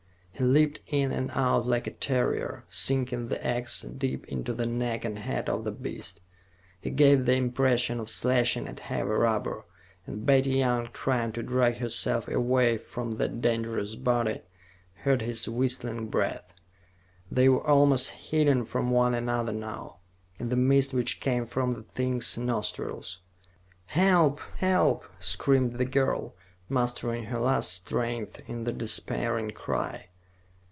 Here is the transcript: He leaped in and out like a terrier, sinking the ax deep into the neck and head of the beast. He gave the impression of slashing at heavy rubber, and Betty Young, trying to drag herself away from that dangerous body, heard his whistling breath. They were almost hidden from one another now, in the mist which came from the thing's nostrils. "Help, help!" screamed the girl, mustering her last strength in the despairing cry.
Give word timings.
He 0.33 0.47
leaped 0.47 0.79
in 0.87 1.11
and 1.11 1.29
out 1.35 1.67
like 1.67 1.85
a 1.85 1.91
terrier, 1.91 2.65
sinking 2.67 3.27
the 3.27 3.45
ax 3.45 3.83
deep 3.83 4.25
into 4.27 4.55
the 4.55 4.65
neck 4.65 5.05
and 5.05 5.19
head 5.19 5.47
of 5.47 5.63
the 5.65 5.71
beast. 5.71 6.19
He 6.79 6.89
gave 6.89 7.25
the 7.27 7.35
impression 7.35 7.99
of 7.99 8.09
slashing 8.09 8.67
at 8.67 8.79
heavy 8.79 9.09
rubber, 9.09 9.65
and 10.07 10.25
Betty 10.25 10.49
Young, 10.55 10.89
trying 10.93 11.31
to 11.33 11.43
drag 11.43 11.77
herself 11.77 12.27
away 12.27 12.79
from 12.79 13.11
that 13.19 13.39
dangerous 13.39 13.93
body, 13.95 14.41
heard 15.03 15.21
his 15.21 15.47
whistling 15.47 16.07
breath. 16.07 16.55
They 17.31 17.47
were 17.47 17.61
almost 17.67 18.09
hidden 18.09 18.65
from 18.65 18.89
one 18.89 19.13
another 19.13 19.53
now, 19.53 19.99
in 20.39 20.49
the 20.49 20.55
mist 20.57 20.91
which 20.91 21.19
came 21.19 21.45
from 21.45 21.73
the 21.75 21.83
thing's 21.83 22.35
nostrils. 22.35 23.19
"Help, 23.89 24.39
help!" 24.57 25.05
screamed 25.19 25.73
the 25.73 25.85
girl, 25.85 26.33
mustering 26.67 27.25
her 27.25 27.37
last 27.39 27.71
strength 27.71 28.41
in 28.47 28.63
the 28.63 28.73
despairing 28.73 29.51
cry. 29.51 30.07